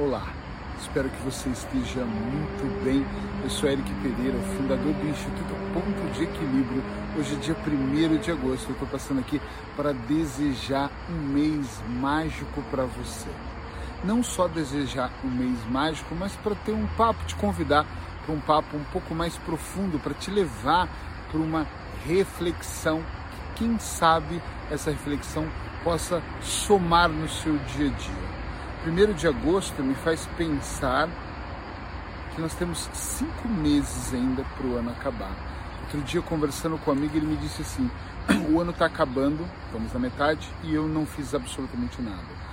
Olá, 0.00 0.28
espero 0.80 1.10
que 1.10 1.20
você 1.24 1.48
esteja 1.48 2.04
muito 2.04 2.84
bem. 2.84 3.04
Eu 3.42 3.50
sou 3.50 3.68
Eric 3.68 3.92
Pereira, 3.94 4.38
fundador 4.56 4.92
do 4.92 5.08
Instituto 5.08 5.52
Ponto 5.74 6.12
de 6.12 6.22
Equilíbrio. 6.22 6.84
Hoje 7.18 7.34
é 7.34 7.38
dia 7.40 7.56
1 7.56 8.18
de 8.18 8.30
agosto. 8.30 8.68
Eu 8.68 8.74
estou 8.74 8.86
passando 8.86 9.18
aqui 9.18 9.42
para 9.74 9.92
desejar 9.92 10.88
um 11.10 11.14
mês 11.14 11.82
mágico 11.88 12.62
para 12.70 12.84
você. 12.84 13.28
Não 14.04 14.22
só 14.22 14.46
desejar 14.46 15.10
um 15.24 15.30
mês 15.30 15.58
mágico, 15.68 16.14
mas 16.14 16.32
para 16.36 16.54
ter 16.54 16.70
um 16.70 16.86
papo, 16.96 17.24
te 17.24 17.34
convidar 17.34 17.84
para 18.24 18.32
um 18.32 18.40
papo 18.40 18.76
um 18.76 18.84
pouco 18.92 19.16
mais 19.16 19.36
profundo, 19.38 19.98
para 19.98 20.14
te 20.14 20.30
levar 20.30 20.88
para 21.28 21.40
uma 21.40 21.66
reflexão. 22.06 23.02
Quem 23.56 23.80
sabe 23.80 24.40
essa 24.70 24.92
reflexão 24.92 25.48
possa 25.82 26.22
somar 26.40 27.08
no 27.08 27.28
seu 27.28 27.58
dia 27.74 27.88
a 27.88 27.90
dia. 27.90 28.27
1 28.86 29.12
de 29.14 29.26
agosto 29.26 29.82
me 29.82 29.94
faz 29.94 30.26
pensar 30.36 31.08
que 32.34 32.40
nós 32.40 32.54
temos 32.54 32.88
cinco 32.94 33.48
meses 33.48 34.14
ainda 34.14 34.44
para 34.56 34.66
o 34.66 34.76
ano 34.76 34.90
acabar. 34.90 35.32
Outro 35.82 36.00
dia, 36.02 36.22
conversando 36.22 36.78
com 36.78 36.92
um 36.92 36.94
amigo, 36.94 37.16
ele 37.16 37.26
me 37.26 37.36
disse 37.36 37.62
assim: 37.62 37.90
o 38.48 38.60
ano 38.60 38.70
está 38.70 38.86
acabando, 38.86 39.44
estamos 39.66 39.92
na 39.92 39.98
metade, 39.98 40.48
e 40.62 40.74
eu 40.74 40.86
não 40.86 41.04
fiz 41.04 41.34
absolutamente 41.34 42.00
nada. 42.00 42.48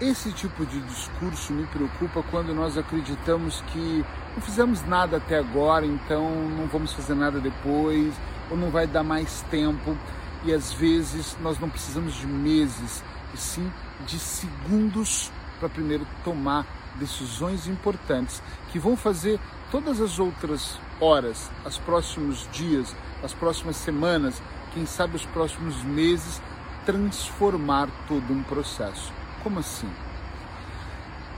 Esse 0.00 0.32
tipo 0.32 0.64
de 0.64 0.80
discurso 0.80 1.52
me 1.52 1.66
preocupa 1.66 2.22
quando 2.30 2.54
nós 2.54 2.78
acreditamos 2.78 3.60
que 3.72 4.04
não 4.34 4.40
fizemos 4.40 4.82
nada 4.86 5.18
até 5.18 5.38
agora, 5.38 5.84
então 5.84 6.30
não 6.56 6.66
vamos 6.66 6.92
fazer 6.92 7.14
nada 7.14 7.40
depois, 7.40 8.14
ou 8.50 8.56
não 8.56 8.70
vai 8.70 8.86
dar 8.86 9.02
mais 9.02 9.42
tempo. 9.50 9.96
E 10.44 10.52
às 10.52 10.72
vezes 10.72 11.36
nós 11.42 11.58
não 11.58 11.68
precisamos 11.68 12.14
de 12.14 12.26
meses, 12.26 13.02
e 13.34 13.36
sim 13.36 13.70
de 14.06 14.18
segundos 14.18 15.30
para 15.58 15.68
primeiro 15.68 16.06
tomar 16.24 16.66
decisões 16.98 17.66
importantes 17.66 18.42
que 18.70 18.78
vão 18.78 18.96
fazer 18.96 19.38
todas 19.70 20.00
as 20.00 20.18
outras 20.18 20.78
horas, 21.00 21.50
os 21.64 21.78
próximos 21.78 22.48
dias, 22.52 22.94
as 23.22 23.32
próximas 23.32 23.76
semanas, 23.76 24.42
quem 24.72 24.86
sabe 24.86 25.16
os 25.16 25.24
próximos 25.26 25.82
meses, 25.82 26.42
transformar 26.84 27.88
todo 28.06 28.32
um 28.32 28.42
processo. 28.42 29.12
Como 29.42 29.58
assim? 29.58 29.88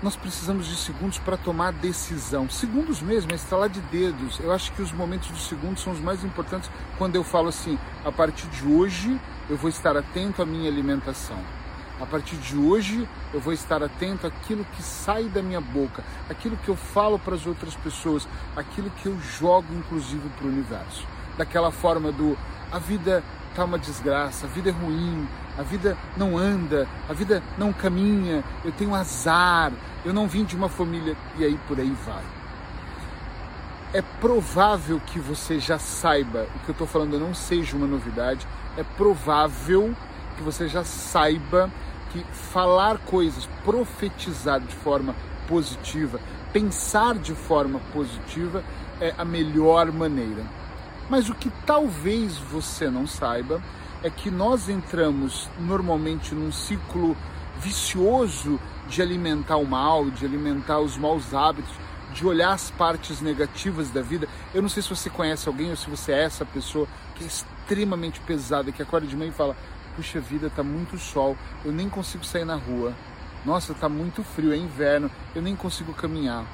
Nós 0.03 0.17
precisamos 0.17 0.67
de 0.67 0.77
segundos 0.77 1.19
para 1.19 1.37
tomar 1.37 1.73
decisão. 1.73 2.49
Segundos 2.49 3.03
mesmo, 3.03 3.33
é 3.33 3.35
estalar 3.35 3.69
de 3.69 3.81
dedos. 3.83 4.41
Eu 4.41 4.51
acho 4.51 4.73
que 4.73 4.81
os 4.81 4.93
momentos 4.93 5.29
dos 5.29 5.47
segundos 5.47 5.83
são 5.83 5.93
os 5.93 6.01
mais 6.01 6.25
importantes 6.25 6.71
quando 6.97 7.17
eu 7.17 7.25
falo 7.25 7.49
assim: 7.49 7.79
a 8.03 8.11
partir 8.11 8.47
de 8.49 8.67
hoje 8.67 9.21
eu 9.51 9.59
vou 9.59 9.69
estar 9.69 9.97
atento 9.97 10.41
à 10.41 10.47
minha 10.47 10.71
alimentação 10.71 11.60
a 12.01 12.07
partir 12.07 12.37
de 12.37 12.57
hoje 12.57 13.07
eu 13.33 13.41
vou 13.41 13.53
estar 13.53 13.83
atento 13.83 14.27
àquilo 14.27 14.65
que 14.77 14.83
sai 14.83 15.25
da 15.25 15.43
minha 15.43 15.61
boca, 15.61 16.03
aquilo 16.29 16.57
que 16.57 16.69
eu 16.69 16.77
falo 16.77 17.19
para 17.19 17.35
as 17.35 17.47
outras 17.47 17.75
pessoas, 17.75 18.27
aquilo 18.57 18.91
que 18.91 19.07
eu 19.07 19.21
jogo 19.21 19.67
inclusive 19.75 20.29
para 20.31 20.47
o 20.47 20.51
universo. 20.51 21.07
Daquela 21.37 21.71
forma 21.71 22.11
do 22.11 22.37
a 22.73 22.79
vida 22.79 23.23
está 23.51 23.65
uma 23.65 23.79
desgraça, 23.79 24.47
a 24.47 24.49
vida 24.49 24.71
é 24.71 24.73
ruim, 24.73 25.29
a 25.59 25.63
vida 25.63 25.97
não 26.17 26.39
anda, 26.39 26.89
a 27.09 27.13
vida 27.13 27.43
não 27.59 27.73
caminha, 27.73 28.43
eu 28.65 28.73
tenho 28.73 28.95
azar, 28.95 29.73
eu 30.05 30.13
não 30.13 30.27
vim 30.27 30.45
de 30.45 30.57
uma 30.57 30.69
família 30.69 31.17
e 31.37 31.45
aí 31.45 31.59
por 31.69 31.79
aí 31.79 31.95
vai. 32.07 32.23
É 33.93 34.01
provável 34.21 35.01
que 35.05 35.19
você 35.19 35.59
já 35.59 35.79
saiba, 35.79 36.47
o 36.57 36.59
que 36.61 36.69
eu 36.69 36.73
estou 36.73 36.87
falando 36.87 37.19
não 37.19 37.35
seja 37.35 37.77
uma 37.77 37.89
novidade, 37.89 38.47
é 38.77 38.85
provável 38.85 39.95
que 40.37 40.43
você 40.43 40.69
já 40.69 40.85
saiba 40.85 41.69
que 42.13 42.25
falar 42.33 42.99
coisas, 42.99 43.49
profetizar 43.65 44.61
de 44.61 44.75
forma 44.75 45.15
positiva, 45.49 46.21
pensar 46.53 47.17
de 47.17 47.35
forma 47.35 47.81
positiva 47.93 48.63
é 49.01 49.15
a 49.17 49.25
melhor 49.25 49.91
maneira. 49.93 50.45
Mas 51.09 51.29
o 51.29 51.35
que 51.35 51.51
talvez 51.67 52.37
você 52.37 52.89
não 52.89 53.07
saiba 53.07 53.61
é 54.03 54.09
que 54.09 54.31
nós 54.31 54.69
entramos 54.69 55.49
normalmente 55.59 56.35
num 56.35 56.53
ciclo 56.53 57.17
vicioso 57.59 58.59
de 58.89 59.03
alimentar 59.03 59.57
o 59.57 59.67
mal, 59.67 60.11
de 60.11 60.25
alimentar 60.25 60.81
os 60.81 60.97
maus 60.97 61.35
hábitos, 61.35 61.75
de 62.13 62.27
olhar 62.27 62.53
as 62.53 62.71
partes 62.71 63.21
negativas 63.21 63.91
da 63.91 64.01
vida. 64.01 64.29
Eu 64.55 64.63
não 64.63 64.69
sei 64.69 64.83
se 64.83 64.89
você 64.89 65.11
conhece 65.11 65.49
alguém 65.49 65.71
ou 65.71 65.77
se 65.77 65.89
você 65.89 66.13
é 66.13 66.25
essa 66.25 66.45
pessoa 66.45 66.87
que 67.15 67.25
é 67.25 67.27
extremamente 67.27 68.21
pesada, 68.21 68.73
que 68.73 68.83
acorda 68.83 69.07
de 69.07 69.17
manhã 69.17 69.31
e 69.31 69.35
fala: 69.35 69.57
puxa 70.01 70.19
vida, 70.19 70.49
tá 70.49 70.63
muito 70.63 70.99
sol, 70.99 71.37
eu 71.63 71.71
nem 71.71 71.87
consigo 71.87 72.25
sair 72.25 72.47
na 72.47 72.57
rua. 72.57 72.95
Nossa, 73.45 73.75
tá 73.75 73.87
muito 73.87 74.23
frio, 74.23 74.51
é 74.51 74.57
inverno, 74.57 75.11
eu 75.35 75.43
nem 75.43 75.55
consigo 75.55 75.93
caminhar. 75.93 76.47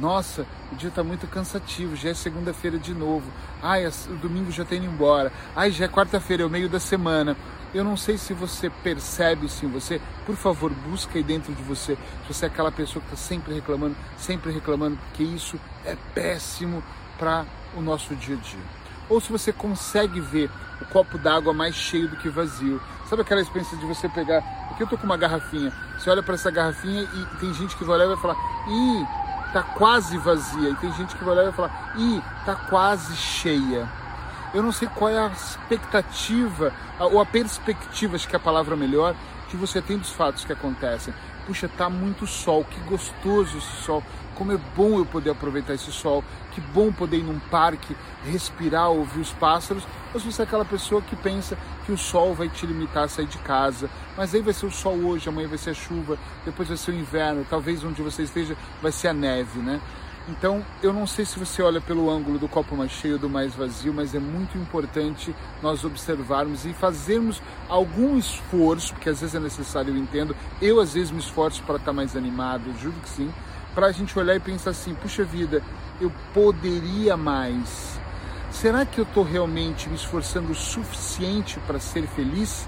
Nossa, 0.00 0.46
o 0.72 0.74
dia 0.74 0.90
tá 0.90 1.04
muito 1.04 1.26
cansativo, 1.26 1.94
já 1.94 2.08
é 2.08 2.14
segunda-feira 2.14 2.78
de 2.78 2.94
novo. 2.94 3.30
Ai, 3.62 3.86
o 3.86 4.16
domingo 4.16 4.50
já 4.50 4.64
tá 4.64 4.74
indo 4.74 4.86
embora. 4.86 5.30
Ai, 5.54 5.70
já 5.70 5.84
é 5.84 5.88
quarta-feira, 5.88 6.44
é 6.44 6.46
o 6.46 6.50
meio 6.50 6.68
da 6.68 6.80
semana. 6.80 7.36
Eu 7.74 7.84
não 7.84 7.96
sei 7.96 8.16
se 8.16 8.32
você 8.32 8.70
percebe 8.70 9.46
isso 9.46 9.66
em 9.66 9.68
você. 9.68 10.00
Por 10.24 10.34
favor, 10.34 10.72
busca 10.72 11.18
aí 11.18 11.22
dentro 11.22 11.52
de 11.52 11.62
você. 11.62 11.96
Se 12.26 12.32
você 12.32 12.46
é 12.46 12.48
aquela 12.48 12.72
pessoa 12.72 13.02
que 13.02 13.14
está 13.14 13.28
sempre 13.28 13.52
reclamando, 13.52 13.96
sempre 14.16 14.50
reclamando, 14.50 14.96
porque 14.96 15.22
isso 15.22 15.60
é 15.84 15.94
péssimo 16.14 16.82
para 17.18 17.44
o 17.76 17.82
nosso 17.82 18.16
dia 18.16 18.36
a 18.36 18.38
dia 18.38 18.83
ou 19.08 19.20
se 19.20 19.30
você 19.30 19.52
consegue 19.52 20.20
ver 20.20 20.50
o 20.80 20.84
copo 20.86 21.18
d'água 21.18 21.52
mais 21.52 21.74
cheio 21.74 22.08
do 22.08 22.16
que 22.16 22.28
vazio. 22.28 22.80
Sabe 23.08 23.22
aquela 23.22 23.40
experiência 23.40 23.76
de 23.76 23.86
você 23.86 24.08
pegar. 24.08 24.38
Aqui 24.70 24.82
eu 24.82 24.86
tô 24.86 24.96
com 24.96 25.04
uma 25.04 25.16
garrafinha. 25.16 25.72
Você 25.98 26.10
olha 26.10 26.22
para 26.22 26.34
essa 26.34 26.50
garrafinha 26.50 27.02
e 27.02 27.26
tem 27.38 27.52
gente 27.54 27.76
que 27.76 27.84
vai 27.84 27.96
olhar 27.96 28.06
e 28.06 28.08
vai 28.08 28.16
falar: 28.16 28.36
ih, 28.68 29.06
tá 29.52 29.62
quase 29.62 30.18
vazia. 30.18 30.70
E 30.70 30.74
tem 30.76 30.92
gente 30.94 31.14
que 31.14 31.24
vai 31.24 31.34
olhar 31.34 31.42
e 31.42 31.50
vai 31.50 31.54
falar: 31.54 31.94
ih, 31.96 32.22
tá 32.44 32.54
quase 32.54 33.14
cheia. 33.16 33.88
Eu 34.52 34.62
não 34.62 34.72
sei 34.72 34.88
qual 34.88 35.10
é 35.10 35.18
a 35.18 35.26
expectativa, 35.28 36.72
ou 36.98 37.20
a 37.20 37.26
perspectiva, 37.26 38.14
acho 38.14 38.28
que 38.28 38.36
é 38.36 38.38
a 38.38 38.40
palavra 38.40 38.76
melhor, 38.76 39.14
que 39.54 39.56
você 39.56 39.80
tem 39.80 39.96
dos 39.96 40.10
fatos 40.10 40.44
que 40.44 40.52
acontecem. 40.52 41.14
Puxa, 41.46 41.68
tá 41.68 41.88
muito 41.88 42.26
sol, 42.26 42.64
que 42.64 42.80
gostoso 42.80 43.58
esse 43.58 43.82
sol. 43.84 44.02
Como 44.34 44.50
é 44.50 44.58
bom 44.76 44.98
eu 44.98 45.06
poder 45.06 45.30
aproveitar 45.30 45.74
esse 45.74 45.92
sol, 45.92 46.24
que 46.50 46.60
bom 46.60 46.92
poder 46.92 47.18
ir 47.18 47.22
num 47.22 47.38
parque, 47.38 47.96
respirar, 48.24 48.90
ouvir 48.90 49.20
os 49.20 49.30
pássaros, 49.30 49.84
ou 50.12 50.18
se 50.18 50.26
você 50.26 50.42
é 50.42 50.44
aquela 50.44 50.64
pessoa 50.64 51.00
que 51.00 51.14
pensa 51.14 51.56
que 51.86 51.92
o 51.92 51.98
sol 51.98 52.34
vai 52.34 52.48
te 52.48 52.66
limitar 52.66 53.04
a 53.04 53.08
sair 53.08 53.26
de 53.26 53.38
casa, 53.38 53.88
mas 54.16 54.34
aí 54.34 54.42
vai 54.42 54.52
ser 54.52 54.66
o 54.66 54.72
sol 54.72 54.96
hoje, 54.96 55.28
amanhã 55.28 55.46
vai 55.46 55.58
ser 55.58 55.70
a 55.70 55.74
chuva, 55.74 56.18
depois 56.44 56.66
vai 56.66 56.76
ser 56.76 56.90
o 56.90 56.94
inverno, 56.94 57.46
talvez 57.48 57.84
onde 57.84 58.02
você 58.02 58.24
esteja 58.24 58.56
vai 58.82 58.90
ser 58.90 59.08
a 59.08 59.12
neve, 59.14 59.60
né? 59.60 59.80
Então, 60.26 60.64
eu 60.82 60.90
não 60.90 61.06
sei 61.06 61.26
se 61.26 61.38
você 61.38 61.62
olha 61.62 61.82
pelo 61.82 62.10
ângulo 62.10 62.38
do 62.38 62.48
copo 62.48 62.74
mais 62.74 62.90
cheio 62.90 63.14
ou 63.14 63.20
do 63.20 63.28
mais 63.28 63.54
vazio, 63.54 63.92
mas 63.92 64.14
é 64.14 64.18
muito 64.18 64.56
importante 64.56 65.34
nós 65.62 65.84
observarmos 65.84 66.64
e 66.64 66.72
fazermos 66.72 67.42
algum 67.68 68.16
esforço, 68.16 68.94
porque 68.94 69.10
às 69.10 69.20
vezes 69.20 69.34
é 69.34 69.40
necessário, 69.40 69.94
eu 69.94 69.98
entendo. 69.98 70.34
Eu 70.62 70.80
às 70.80 70.94
vezes 70.94 71.10
me 71.10 71.18
esforço 71.18 71.62
para 71.64 71.76
estar 71.76 71.92
mais 71.92 72.16
animado, 72.16 72.72
juro 72.80 72.94
que 73.02 73.08
sim, 73.08 73.30
para 73.74 73.88
a 73.88 73.92
gente 73.92 74.18
olhar 74.18 74.34
e 74.34 74.40
pensar 74.40 74.70
assim: 74.70 74.94
puxa 74.94 75.24
vida, 75.24 75.62
eu 76.00 76.10
poderia 76.32 77.18
mais. 77.18 78.00
Será 78.50 78.86
que 78.86 78.98
eu 78.98 79.04
estou 79.04 79.24
realmente 79.24 79.90
me 79.90 79.96
esforçando 79.96 80.52
o 80.52 80.54
suficiente 80.54 81.60
para 81.66 81.78
ser 81.78 82.06
feliz? 82.06 82.66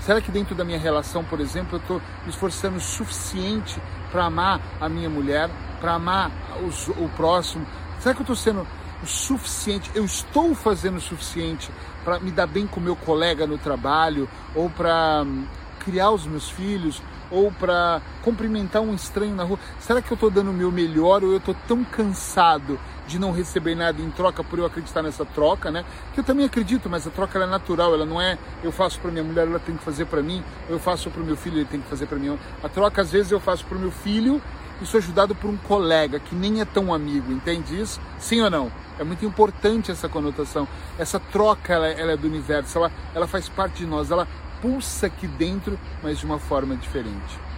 Será 0.00 0.20
que 0.20 0.30
dentro 0.30 0.54
da 0.54 0.64
minha 0.64 0.78
relação, 0.78 1.24
por 1.24 1.40
exemplo, 1.40 1.76
eu 1.76 1.80
estou 1.80 2.02
me 2.24 2.30
esforçando 2.30 2.76
o 2.76 2.80
suficiente 2.80 3.80
para 4.10 4.24
amar 4.24 4.60
a 4.80 4.88
minha 4.88 5.08
mulher, 5.08 5.48
para 5.80 5.94
amar 5.94 6.30
os, 6.66 6.88
o 6.88 7.08
próximo? 7.16 7.66
Será 8.00 8.14
que 8.14 8.20
eu 8.20 8.24
estou 8.24 8.36
sendo 8.36 8.66
o 9.02 9.06
suficiente? 9.06 9.90
Eu 9.94 10.04
estou 10.04 10.54
fazendo 10.54 10.96
o 10.96 11.00
suficiente 11.00 11.70
para 12.04 12.18
me 12.20 12.30
dar 12.30 12.46
bem 12.46 12.66
com 12.66 12.80
meu 12.80 12.96
colega 12.96 13.46
no 13.46 13.58
trabalho 13.58 14.28
ou 14.54 14.70
para 14.70 15.22
hum, 15.26 15.44
criar 15.80 16.10
os 16.10 16.26
meus 16.26 16.48
filhos 16.48 17.02
ou 17.30 17.52
para 17.52 18.00
cumprimentar 18.22 18.82
um 18.82 18.94
estranho 18.94 19.34
na 19.34 19.44
rua. 19.44 19.58
Será 19.80 20.00
que 20.00 20.10
eu 20.10 20.14
estou 20.14 20.30
dando 20.30 20.50
o 20.50 20.54
meu 20.54 20.70
melhor 20.70 21.22
ou 21.22 21.30
eu 21.30 21.38
estou 21.38 21.54
tão 21.66 21.84
cansado 21.84 22.78
de 23.06 23.18
não 23.18 23.32
receber 23.32 23.74
nada 23.74 24.00
em 24.00 24.10
troca 24.10 24.44
por 24.44 24.58
eu 24.58 24.66
acreditar 24.66 25.02
nessa 25.02 25.24
troca, 25.24 25.70
né? 25.70 25.84
Que 26.12 26.20
eu 26.20 26.24
também 26.24 26.44
acredito, 26.44 26.88
mas 26.90 27.06
a 27.06 27.10
troca 27.10 27.38
é 27.38 27.46
natural, 27.46 27.94
ela 27.94 28.04
não 28.04 28.20
é 28.20 28.38
eu 28.62 28.70
faço 28.70 29.00
para 29.00 29.10
minha 29.10 29.24
mulher, 29.24 29.46
ela 29.46 29.58
tem 29.58 29.76
que 29.76 29.82
fazer 29.82 30.04
para 30.06 30.22
mim, 30.22 30.44
ou 30.68 30.74
eu 30.74 30.78
faço 30.78 31.10
para 31.10 31.22
o 31.22 31.24
meu 31.24 31.36
filho, 31.36 31.56
ele 31.58 31.64
tem 31.64 31.80
que 31.80 31.88
fazer 31.88 32.06
para 32.06 32.18
mim. 32.18 32.38
A 32.62 32.68
troca 32.68 33.00
às 33.00 33.10
vezes 33.10 33.32
eu 33.32 33.40
faço 33.40 33.64
para 33.64 33.76
o 33.76 33.80
meu 33.80 33.90
filho 33.90 34.40
e 34.80 34.86
sou 34.86 34.98
ajudado 34.98 35.34
por 35.34 35.48
um 35.50 35.56
colega 35.56 36.18
que 36.18 36.34
nem 36.34 36.60
é 36.60 36.64
tão 36.64 36.92
amigo, 36.92 37.32
entende 37.32 37.80
isso? 37.80 38.00
Sim 38.18 38.40
ou 38.42 38.50
não? 38.50 38.70
É 38.98 39.04
muito 39.04 39.24
importante 39.24 39.90
essa 39.90 40.08
conotação. 40.08 40.66
Essa 40.98 41.20
troca 41.20 41.72
ela, 41.72 41.88
ela 41.88 42.12
é 42.12 42.16
do 42.16 42.26
universo, 42.26 42.78
ela, 42.78 42.92
ela 43.14 43.26
faz 43.26 43.48
parte 43.48 43.78
de 43.78 43.86
nós, 43.86 44.10
ela 44.10 44.26
pulsa 44.60 45.06
aqui 45.06 45.26
dentro, 45.26 45.78
mas 46.02 46.18
de 46.18 46.26
uma 46.26 46.38
forma 46.38 46.76
diferente. 46.76 47.48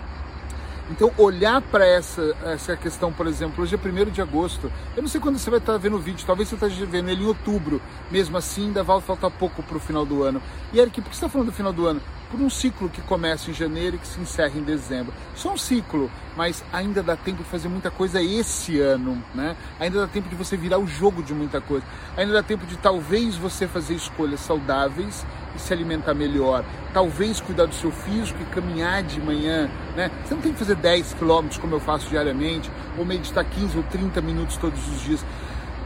Então, 0.91 1.13
olhar 1.17 1.63
para 1.63 1.87
essa, 1.87 2.37
essa 2.45 2.77
questão, 2.77 3.13
por 3.13 3.29
exemplo, 3.29 3.63
hoje 3.63 3.77
é 3.77 3.79
1 3.79 4.11
de 4.11 4.21
agosto. 4.21 4.71
Eu 4.97 5.03
não 5.03 5.09
sei 5.09 5.21
quando 5.21 5.39
você 5.39 5.49
vai 5.49 5.61
estar 5.61 5.79
vendo 5.79 5.95
o 5.97 6.01
vídeo, 6.01 6.27
talvez 6.27 6.49
você 6.49 6.57
esteja 6.57 6.85
vendo 6.85 7.09
ele 7.09 7.23
em 7.23 7.27
outubro. 7.27 7.81
Mesmo 8.11 8.37
assim, 8.37 8.67
ainda 8.67 8.83
vai 8.83 9.01
faltar 9.01 9.31
pouco 9.31 9.63
para 9.63 9.77
o 9.77 9.81
final 9.81 10.05
do 10.05 10.25
ano. 10.25 10.43
E 10.73 10.81
Eric, 10.81 11.01
por 11.01 11.11
que 11.11 11.17
você 11.17 11.25
está 11.25 11.29
falando 11.29 11.47
do 11.47 11.53
final 11.53 11.73
do 11.73 11.87
ano? 11.87 12.03
Por 12.31 12.41
um 12.41 12.49
ciclo 12.49 12.89
que 12.89 13.03
começa 13.03 13.51
em 13.51 13.55
janeiro 13.55 13.97
e 13.97 13.99
que 13.99 14.07
se 14.07 14.21
encerra 14.21 14.57
em 14.57 14.63
dezembro. 14.63 15.13
Só 15.35 15.53
um 15.53 15.59
ciclo, 15.59 16.09
mas 16.37 16.63
ainda 16.73 17.03
dá 17.03 17.17
tempo 17.17 17.43
de 17.43 17.49
fazer 17.49 17.69
muita 17.69 17.91
coisa 17.91 18.23
esse 18.23 18.79
ano, 18.79 19.21
né? 19.35 19.57
Ainda 19.81 20.03
dá 20.03 20.07
tempo 20.07 20.29
de 20.29 20.37
você 20.37 20.57
virar 20.57 20.79
o 20.79 20.87
jogo 20.87 21.25
de 21.25 21.35
muita 21.35 21.61
coisa. 21.61 21.85
Ainda 22.17 22.35
dá 22.35 22.43
tempo 22.43 22.65
de 22.67 22.77
talvez 22.77 23.37
você 23.37 23.67
fazer 23.67 23.95
escolhas 23.95 24.39
saudáveis 24.39 25.27
e 25.57 25.59
se 25.59 25.73
alimentar 25.73 26.15
melhor. 26.15 26.65
Talvez 26.95 27.41
cuidar 27.41 27.67
do 27.67 27.75
seu 27.75 27.91
físico 27.91 28.41
e 28.41 28.45
caminhar 28.55 29.03
de 29.03 29.21
manhã, 29.21 29.69
né? 29.97 30.09
Você 30.25 30.33
não 30.33 30.41
tem 30.41 30.53
que 30.53 30.59
fazer 30.61 30.77
10 30.77 31.15
quilômetros 31.15 31.59
como 31.59 31.75
eu 31.75 31.81
faço 31.81 32.09
diariamente, 32.09 32.71
ou 32.97 33.05
meditar 33.05 33.45
15 33.45 33.77
ou 33.77 33.83
30 33.83 34.21
minutos 34.21 34.57
todos 34.57 34.79
os 34.89 35.01
dias. 35.03 35.25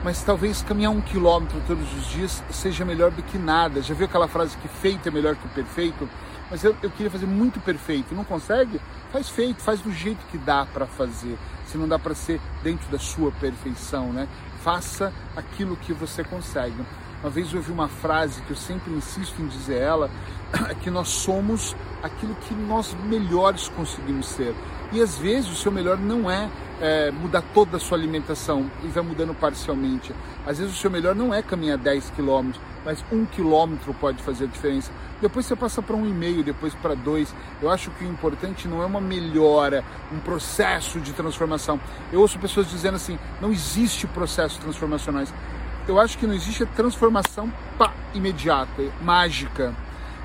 Mas 0.05 0.23
talvez 0.23 0.61
caminhar 0.61 0.93
um 0.93 1.00
quilômetro 1.00 1.58
todos 1.67 1.91
os 1.94 2.06
dias 2.08 2.44
seja 2.50 2.85
melhor 2.85 3.11
do 3.11 3.23
que 3.23 3.38
nada. 3.38 3.81
Já 3.81 3.94
viu 3.94 4.05
aquela 4.05 4.29
frase 4.29 4.55
que 4.58 4.69
feito 4.69 5.08
é 5.08 5.11
melhor 5.11 5.35
que 5.35 5.49
perfeito? 5.49 6.06
Mas 6.55 6.62
eu, 6.62 6.77
eu 6.85 6.91
queria 6.91 7.11
fazer 7.11 7.27
muito 7.27 7.59
perfeito. 7.59 8.15
Não 8.15 8.23
consegue? 8.23 8.81
Faz 9.11 9.29
feito, 9.29 9.61
faz 9.61 9.81
do 9.81 9.91
jeito 9.91 10.25
que 10.31 10.39
dá 10.39 10.65
para 10.65 10.87
fazer. 10.87 11.37
Se 11.67 11.77
não 11.77 11.89
dá 11.89 11.99
para 11.99 12.15
ser 12.15 12.41
dentro 12.62 12.89
da 12.93 12.99
sua 13.01 13.33
perfeição, 13.33 14.12
né? 14.12 14.29
Faça 14.62 15.12
aquilo 15.37 15.77
que 15.77 15.93
você 15.93 16.23
consegue. 16.23 16.77
Uma 17.21 17.29
vez 17.29 17.51
eu 17.51 17.59
ouvi 17.59 17.73
uma 17.73 17.89
frase 17.89 18.41
que 18.43 18.53
eu 18.53 18.56
sempre 18.56 18.93
insisto 18.93 19.43
em 19.43 19.49
dizer 19.49 19.83
ela, 19.83 20.09
é 20.71 20.75
que 20.77 20.93
nós 20.93 21.09
somos 21.09 21.75
aquilo 22.01 22.37
que 22.37 22.55
nós 22.55 22.95
melhores 23.03 23.69
conseguimos 23.71 24.27
ser. 24.27 24.55
E 24.93 25.03
às 25.03 25.19
vezes 25.19 25.51
o 25.51 25.56
seu 25.56 25.73
melhor 25.73 25.99
não 25.99 26.31
é, 26.31 26.49
é, 26.81 27.11
mudar 27.11 27.43
toda 27.55 27.76
a 27.76 27.81
sua 27.81 27.97
alimentação 27.99 28.71
e 28.82 28.88
vai 28.88 29.03
mudando 29.03 29.35
parcialmente. 29.35 30.15
Às 30.47 30.59
vezes 30.59 30.75
o 30.75 30.76
seu 30.76 30.91
melhor 30.91 31.15
não 31.15 31.32
é 31.32 31.43
caminhar 31.43 31.79
10 31.79 32.11
quilômetros, 32.11 32.62
mas 32.85 33.05
um 33.11 33.25
quilômetro 33.25 33.94
pode 33.94 34.23
fazer 34.23 34.44
a 34.44 34.47
diferença. 34.49 34.91
Depois 35.21 35.47
você 35.47 35.56
passa 35.56 35.81
para 35.81 35.97
um 35.97 36.06
e 36.06 36.12
meio, 36.12 36.43
depois 36.43 36.75
para 36.75 36.94
dois. 36.94 37.35
Eu 37.62 37.71
acho 37.71 37.91
que 37.93 38.05
o 38.05 38.09
importante 38.09 38.69
não 38.69 38.82
é 38.82 38.87
uma 38.87 39.00
melhora, 39.00 39.85
um 40.12 40.19
processo 40.19 41.00
de 41.00 41.12
transformação. 41.12 41.81
Eu 42.12 42.21
ouço 42.21 42.38
pessoas 42.38 42.69
dizendo 42.69 42.97
assim: 42.97 43.19
não 43.41 43.50
existe 43.50 44.06
processos 44.06 44.59
transformacionais 44.59 45.32
eu 45.87 46.00
acho 46.00 46.17
que 46.17 46.27
não 46.27 46.35
existe 46.35 46.65
transformação 46.67 47.53
pá, 47.79 47.93
imediata, 48.15 48.82
mágica. 49.03 49.75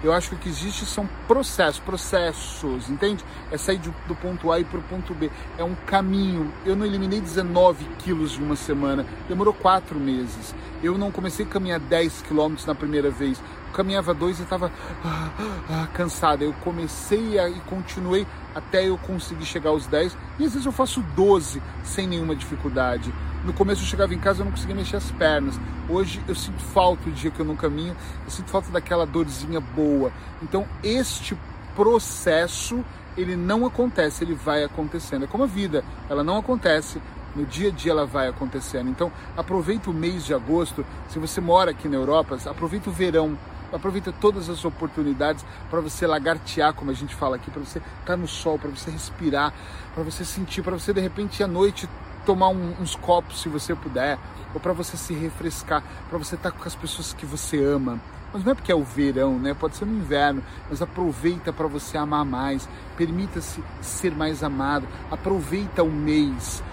Eu 0.01 0.13
acho 0.13 0.29
que 0.29 0.35
o 0.35 0.37
que 0.37 0.49
existe 0.49 0.85
são 0.85 1.07
processos, 1.27 1.79
processos, 1.79 2.89
entende? 2.89 3.23
É 3.51 3.57
sair 3.57 3.79
do, 3.79 3.93
do 4.07 4.15
ponto 4.15 4.49
A 4.51 4.59
e 4.59 4.63
para 4.63 4.79
o 4.79 4.83
ponto 4.83 5.13
B. 5.13 5.29
É 5.57 5.63
um 5.63 5.75
caminho. 5.75 6.53
Eu 6.65 6.75
não 6.75 6.85
eliminei 6.85 7.19
19 7.19 7.83
quilos 7.99 8.37
em 8.37 8.43
uma 8.43 8.55
semana, 8.55 9.05
demorou 9.27 9.53
quatro 9.53 9.99
meses. 9.99 10.55
Eu 10.81 10.97
não 10.97 11.11
comecei 11.11 11.45
a 11.45 11.49
caminhar 11.49 11.79
10 11.79 12.21
quilômetros 12.21 12.65
na 12.65 12.73
primeira 12.73 13.11
vez. 13.11 13.41
Caminhava 13.73 14.13
dois 14.13 14.39
e 14.39 14.43
estava 14.43 14.71
ah, 15.03 15.29
ah, 15.69 15.87
cansada. 15.93 16.43
Eu 16.43 16.53
comecei 16.63 17.39
a, 17.39 17.49
e 17.49 17.59
continuei 17.61 18.25
até 18.53 18.87
eu 18.87 18.97
conseguir 18.97 19.45
chegar 19.45 19.69
aos 19.69 19.87
10. 19.87 20.17
E 20.39 20.45
às 20.45 20.53
vezes 20.53 20.65
eu 20.65 20.71
faço 20.71 21.01
12 21.15 21.61
sem 21.83 22.07
nenhuma 22.07 22.35
dificuldade. 22.35 23.13
No 23.43 23.53
começo 23.53 23.81
eu 23.81 23.87
chegava 23.87 24.13
em 24.13 24.19
casa 24.19 24.41
eu 24.41 24.45
não 24.45 24.51
conseguia 24.51 24.75
mexer 24.75 24.97
as 24.97 25.11
pernas. 25.11 25.59
Hoje 25.87 26.21
eu 26.27 26.35
sinto 26.35 26.61
falta 26.61 27.09
o 27.09 27.11
dia 27.11 27.31
que 27.31 27.39
eu 27.39 27.45
não 27.45 27.55
caminho, 27.55 27.95
eu 28.25 28.31
sinto 28.31 28.49
falta 28.49 28.69
daquela 28.71 29.05
dorzinha 29.05 29.59
boa. 29.59 30.11
Então 30.41 30.67
este 30.83 31.37
processo 31.75 32.83
ele 33.17 33.35
não 33.35 33.65
acontece, 33.65 34.23
ele 34.23 34.33
vai 34.33 34.63
acontecendo. 34.63 35.23
É 35.23 35.27
como 35.27 35.43
a 35.43 35.47
vida, 35.47 35.83
ela 36.09 36.23
não 36.23 36.37
acontece, 36.37 37.01
no 37.35 37.45
dia 37.45 37.69
a 37.69 37.71
dia 37.71 37.91
ela 37.91 38.05
vai 38.05 38.27
acontecendo. 38.27 38.89
Então 38.89 39.11
aproveita 39.35 39.89
o 39.89 39.93
mês 39.93 40.25
de 40.25 40.33
agosto, 40.33 40.85
se 41.09 41.19
você 41.19 41.39
mora 41.39 41.71
aqui 41.71 41.87
na 41.87 41.95
Europa, 41.95 42.37
aproveita 42.45 42.89
o 42.89 42.93
verão, 42.93 43.37
aproveita 43.71 44.11
todas 44.11 44.49
as 44.49 44.65
oportunidades 44.65 45.45
para 45.69 45.81
você 45.81 46.05
lagartear, 46.07 46.73
como 46.73 46.91
a 46.91 46.93
gente 46.93 47.15
fala 47.15 47.35
aqui, 47.35 47.49
para 47.51 47.61
você 47.61 47.79
estar 47.79 48.05
tá 48.05 48.17
no 48.17 48.27
sol, 48.27 48.57
para 48.57 48.69
você 48.69 48.89
respirar, 48.91 49.53
para 49.93 50.03
você 50.03 50.23
sentir, 50.25 50.61
para 50.61 50.77
você 50.77 50.93
de 50.93 51.01
repente 51.01 51.43
à 51.43 51.47
noite 51.47 51.87
tomar 52.25 52.49
um, 52.49 52.75
uns 52.79 52.95
copos 52.95 53.41
se 53.41 53.49
você 53.49 53.73
puder, 53.73 54.17
ou 54.53 54.59
para 54.59 54.73
você 54.73 54.97
se 54.97 55.13
refrescar, 55.13 55.83
para 56.09 56.17
você 56.17 56.35
estar 56.35 56.51
tá 56.51 56.57
com 56.57 56.67
as 56.67 56.75
pessoas 56.75 57.13
que 57.13 57.25
você 57.25 57.63
ama. 57.63 57.99
Mas 58.31 58.43
não 58.43 58.51
é 58.51 58.55
porque 58.55 58.71
é 58.71 58.75
o 58.75 58.83
verão, 58.83 59.39
né? 59.39 59.55
Pode 59.55 59.75
ser 59.75 59.85
no 59.85 59.93
inverno, 59.93 60.43
mas 60.69 60.81
aproveita 60.81 61.51
para 61.51 61.67
você 61.67 61.97
amar 61.97 62.23
mais, 62.23 62.69
permita-se 62.95 63.63
ser 63.81 64.11
mais 64.11 64.43
amado, 64.43 64.87
aproveita 65.09 65.81
o 65.81 65.91
mês. 65.91 66.63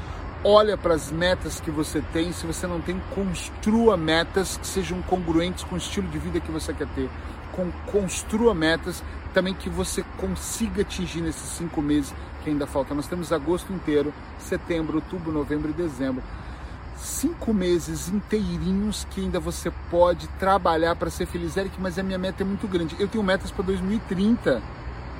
Olha 0.48 0.76
para 0.76 0.94
as 0.94 1.10
metas 1.10 1.58
que 1.58 1.72
você 1.72 2.00
tem, 2.12 2.30
se 2.30 2.46
você 2.46 2.68
não 2.68 2.80
tem, 2.80 3.02
construa 3.16 3.96
metas 3.96 4.56
que 4.56 4.64
sejam 4.64 5.02
congruentes 5.02 5.64
com 5.64 5.74
o 5.74 5.78
estilo 5.78 6.06
de 6.06 6.20
vida 6.20 6.38
que 6.38 6.52
você 6.52 6.72
quer 6.72 6.86
ter. 6.86 7.10
Construa 7.90 8.54
metas 8.54 9.02
também 9.34 9.52
que 9.52 9.68
você 9.68 10.04
consiga 10.16 10.82
atingir 10.82 11.20
nesses 11.20 11.50
cinco 11.50 11.82
meses 11.82 12.14
que 12.44 12.50
ainda 12.50 12.64
falta. 12.64 12.94
Nós 12.94 13.08
temos 13.08 13.32
agosto 13.32 13.72
inteiro, 13.72 14.14
setembro, 14.38 14.98
outubro, 14.98 15.32
novembro 15.32 15.70
e 15.70 15.72
dezembro. 15.72 16.22
Cinco 16.96 17.52
meses 17.52 18.08
inteirinhos 18.08 19.04
que 19.10 19.22
ainda 19.22 19.40
você 19.40 19.72
pode 19.90 20.28
trabalhar 20.38 20.94
para 20.94 21.10
ser 21.10 21.26
feliz, 21.26 21.56
Eric, 21.56 21.76
mas 21.80 21.98
a 21.98 22.04
minha 22.04 22.18
meta 22.18 22.44
é 22.44 22.46
muito 22.46 22.68
grande. 22.68 22.94
Eu 23.00 23.08
tenho 23.08 23.24
metas 23.24 23.50
para 23.50 23.64
2030, 23.64 24.62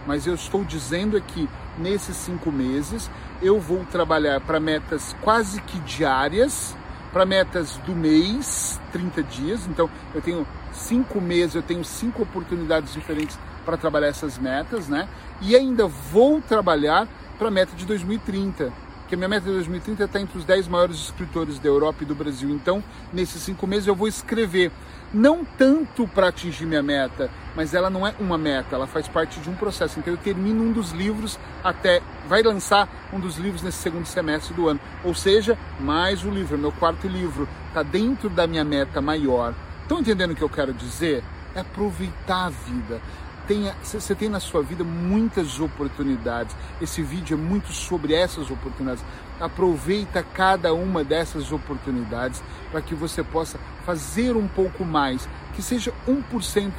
mas 0.06 0.24
eu 0.24 0.36
estou 0.36 0.64
dizendo 0.64 1.16
aqui, 1.16 1.48
nesses 1.78 2.16
cinco 2.16 2.50
meses, 2.50 3.10
eu 3.42 3.60
vou 3.60 3.84
trabalhar 3.84 4.40
para 4.40 4.58
metas 4.58 5.14
quase 5.22 5.60
que 5.62 5.78
diárias, 5.80 6.76
para 7.12 7.24
metas 7.24 7.76
do 7.86 7.94
mês, 7.94 8.80
30 8.92 9.22
dias. 9.22 9.66
Então, 9.66 9.88
eu 10.14 10.20
tenho 10.20 10.46
cinco 10.72 11.20
meses, 11.20 11.54
eu 11.54 11.62
tenho 11.62 11.84
cinco 11.84 12.22
oportunidades 12.22 12.92
diferentes 12.92 13.38
para 13.64 13.76
trabalhar 13.76 14.08
essas 14.08 14.38
metas, 14.38 14.88
né? 14.88 15.08
E 15.40 15.56
ainda 15.56 15.86
vou 15.86 16.40
trabalhar 16.40 17.08
para 17.38 17.48
a 17.48 17.50
meta 17.50 17.74
de 17.76 17.84
2030, 17.84 18.72
que 19.08 19.14
a 19.14 19.18
minha 19.18 19.28
meta 19.28 19.46
de 19.46 19.52
2030 19.52 20.04
está 20.04 20.20
entre 20.20 20.36
os 20.38 20.44
10 20.44 20.68
maiores 20.68 20.96
escritores 20.96 21.58
da 21.58 21.68
Europa 21.68 22.02
e 22.02 22.06
do 22.06 22.14
Brasil. 22.14 22.50
Então, 22.50 22.82
nesses 23.12 23.42
cinco 23.42 23.66
meses 23.66 23.86
eu 23.86 23.94
vou 23.94 24.08
escrever, 24.08 24.72
não 25.14 25.44
tanto 25.44 26.08
para 26.08 26.28
atingir 26.28 26.66
minha 26.66 26.82
meta, 26.82 27.30
mas 27.54 27.72
ela 27.72 27.88
não 27.88 28.06
é 28.06 28.14
uma 28.18 28.36
meta, 28.36 28.74
ela 28.74 28.86
faz 28.86 29.06
parte 29.06 29.38
de 29.40 29.48
um 29.48 29.54
processo. 29.54 29.98
Então, 29.98 30.12
eu 30.12 30.18
termino 30.18 30.62
um 30.62 30.72
dos 30.72 30.90
livros 30.90 31.38
até, 31.62 32.02
vai 32.28 32.42
lançar 32.42 32.88
um 33.12 33.20
dos 33.20 33.36
livros 33.36 33.62
nesse 33.62 33.78
segundo 33.78 34.06
semestre 34.06 34.52
do 34.54 34.68
ano. 34.68 34.80
Ou 35.04 35.14
seja, 35.14 35.56
mais 35.78 36.24
um 36.24 36.30
livro, 36.30 36.58
meu 36.58 36.72
quarto 36.72 37.06
livro, 37.06 37.48
está 37.68 37.82
dentro 37.82 38.28
da 38.28 38.46
minha 38.46 38.64
meta 38.64 39.00
maior. 39.00 39.54
Estão 39.82 40.00
entendendo 40.00 40.32
o 40.32 40.34
que 40.34 40.42
eu 40.42 40.50
quero 40.50 40.74
dizer? 40.74 41.22
É 41.54 41.60
aproveitar 41.60 42.46
a 42.46 42.50
vida 42.50 43.00
tenha, 43.46 43.74
você 43.82 44.14
tem 44.14 44.28
na 44.28 44.40
sua 44.40 44.62
vida 44.62 44.84
muitas 44.84 45.60
oportunidades. 45.60 46.54
Esse 46.80 47.02
vídeo 47.02 47.36
é 47.36 47.40
muito 47.40 47.72
sobre 47.72 48.14
essas 48.14 48.50
oportunidades. 48.50 49.04
Aproveita 49.40 50.22
cada 50.22 50.74
uma 50.74 51.04
dessas 51.04 51.52
oportunidades 51.52 52.42
para 52.70 52.82
que 52.82 52.94
você 52.94 53.22
possa 53.22 53.58
fazer 53.84 54.36
um 54.36 54.48
pouco 54.48 54.84
mais, 54.84 55.28
que 55.54 55.62
seja 55.62 55.92
1% 56.08 56.72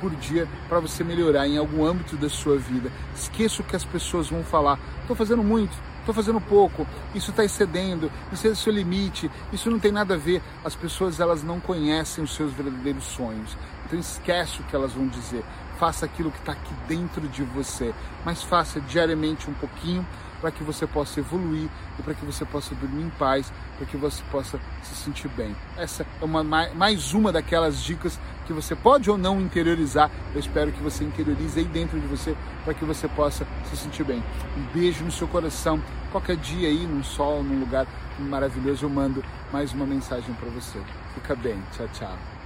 por 0.00 0.10
dia 0.16 0.48
para 0.68 0.80
você 0.80 1.04
melhorar 1.04 1.46
em 1.46 1.58
algum 1.58 1.84
âmbito 1.84 2.16
da 2.16 2.28
sua 2.28 2.56
vida. 2.56 2.90
Esqueça 3.14 3.62
o 3.62 3.64
que 3.64 3.76
as 3.76 3.84
pessoas 3.84 4.28
vão 4.28 4.42
falar. 4.42 4.78
Estou 5.02 5.14
fazendo 5.14 5.42
muito, 5.42 5.76
estou 6.00 6.14
fazendo 6.14 6.40
pouco, 6.40 6.86
isso 7.14 7.30
está 7.30 7.44
excedendo, 7.44 8.10
isso 8.32 8.46
é 8.46 8.50
o 8.50 8.56
seu 8.56 8.72
limite, 8.72 9.30
isso 9.52 9.70
não 9.70 9.78
tem 9.78 9.92
nada 9.92 10.14
a 10.14 10.18
ver. 10.18 10.42
As 10.64 10.74
pessoas 10.74 11.20
elas 11.20 11.42
não 11.42 11.60
conhecem 11.60 12.24
os 12.24 12.34
seus 12.34 12.52
verdadeiros 12.52 13.04
sonhos. 13.04 13.56
Então 13.86 13.98
esquece 13.98 14.60
o 14.60 14.64
que 14.64 14.74
elas 14.74 14.92
vão 14.92 15.06
dizer. 15.06 15.44
Faça 15.80 16.04
aquilo 16.04 16.30
que 16.30 16.38
está 16.38 16.52
aqui 16.52 16.74
dentro 16.86 17.26
de 17.26 17.42
você, 17.42 17.94
mas 18.22 18.42
faça 18.42 18.78
diariamente 18.82 19.48
um 19.48 19.54
pouquinho 19.54 20.06
para 20.38 20.50
que 20.50 20.62
você 20.62 20.86
possa 20.86 21.20
evoluir 21.20 21.70
e 21.98 22.02
para 22.02 22.12
que 22.12 22.22
você 22.22 22.44
possa 22.44 22.74
dormir 22.74 23.04
em 23.04 23.08
paz, 23.08 23.50
para 23.78 23.86
que 23.86 23.96
você 23.96 24.22
possa 24.30 24.60
se 24.82 24.94
sentir 24.94 25.28
bem. 25.28 25.56
Essa 25.78 26.02
é 26.20 26.24
uma, 26.24 26.44
mais 26.44 27.14
uma 27.14 27.32
daquelas 27.32 27.82
dicas 27.82 28.20
que 28.46 28.52
você 28.52 28.76
pode 28.76 29.10
ou 29.10 29.16
não 29.16 29.40
interiorizar. 29.40 30.10
Eu 30.34 30.40
espero 30.40 30.70
que 30.70 30.82
você 30.82 31.02
interiorize 31.02 31.58
aí 31.58 31.64
dentro 31.64 31.98
de 31.98 32.06
você 32.06 32.36
para 32.62 32.74
que 32.74 32.84
você 32.84 33.08
possa 33.08 33.46
se 33.70 33.74
sentir 33.74 34.04
bem. 34.04 34.22
Um 34.58 34.62
beijo 34.74 35.02
no 35.02 35.10
seu 35.10 35.28
coração. 35.28 35.82
Qualquer 36.12 36.36
dia 36.36 36.68
aí, 36.68 36.86
num 36.86 37.02
sol, 37.02 37.42
num 37.42 37.58
lugar 37.58 37.86
maravilhoso, 38.18 38.84
eu 38.84 38.90
mando 38.90 39.24
mais 39.50 39.72
uma 39.72 39.86
mensagem 39.86 40.34
para 40.34 40.50
você. 40.50 40.78
Fica 41.14 41.34
bem. 41.34 41.58
Tchau, 41.72 41.88
tchau. 41.94 42.39